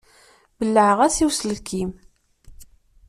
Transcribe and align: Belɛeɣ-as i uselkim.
Belɛeɣ-as 0.57 1.17
i 1.17 1.23
uselkim. 1.27 1.91